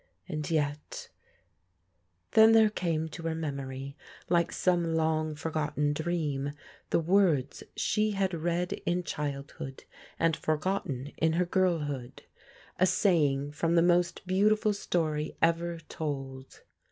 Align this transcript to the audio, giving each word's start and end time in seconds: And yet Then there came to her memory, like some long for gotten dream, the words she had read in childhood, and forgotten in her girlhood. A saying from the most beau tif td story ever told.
And 0.27 0.49
yet 0.49 1.09
Then 2.31 2.53
there 2.53 2.71
came 2.71 3.07
to 3.09 3.21
her 3.27 3.35
memory, 3.35 3.95
like 4.29 4.51
some 4.51 4.95
long 4.95 5.35
for 5.35 5.51
gotten 5.51 5.93
dream, 5.93 6.53
the 6.89 6.99
words 6.99 7.61
she 7.75 8.13
had 8.13 8.33
read 8.33 8.73
in 8.87 9.03
childhood, 9.03 9.83
and 10.17 10.35
forgotten 10.35 11.11
in 11.17 11.33
her 11.33 11.45
girlhood. 11.45 12.23
A 12.79 12.87
saying 12.87 13.51
from 13.51 13.75
the 13.75 13.83
most 13.83 14.25
beau 14.25 14.49
tif 14.49 14.61
td 14.61 14.73
story 14.73 15.37
ever 15.39 15.77
told. 15.87 16.63